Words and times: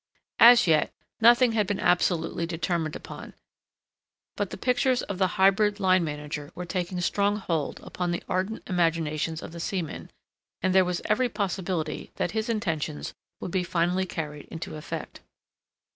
As 0.39 0.65
yet, 0.65 0.91
nothing 1.19 1.51
had 1.51 1.67
been 1.67 1.79
absolutely 1.79 2.47
determined 2.47 2.95
upon; 2.95 3.35
but 4.35 4.49
the 4.49 4.57
pictures 4.57 5.03
of 5.03 5.19
the 5.19 5.27
hybrid 5.37 5.79
line 5.79 6.03
manager 6.03 6.51
were 6.55 6.65
taking 6.65 6.99
strong 7.01 7.35
hold 7.37 7.79
upon 7.83 8.09
the 8.09 8.23
ardent 8.27 8.63
imaginations 8.65 9.43
of 9.43 9.51
the 9.51 9.59
seamen, 9.59 10.09
and 10.63 10.73
there 10.73 10.85
was 10.85 11.03
every 11.05 11.29
possibility 11.29 12.09
that 12.15 12.31
his 12.31 12.49
intentions 12.49 13.13
would 13.39 13.51
be 13.51 13.63
finally 13.63 14.07
carried 14.07 14.47
into 14.47 14.75
effect. 14.75 15.19